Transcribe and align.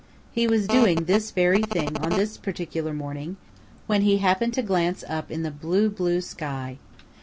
He 0.31 0.47
was 0.47 0.65
doing 0.65 1.03
this 1.05 1.29
very 1.29 1.61
thing 1.61 1.95
on 1.97 2.09
this 2.17 2.35
particular 2.35 2.91
morning 2.91 3.37
when 3.85 4.01
he 4.01 4.17
happened 4.17 4.55
to 4.55 4.63
glance 4.63 5.03
up 5.07 5.29
in 5.29 5.43
the 5.43 5.51
blue, 5.51 5.91
blue 5.91 6.21
sky. 6.21 6.79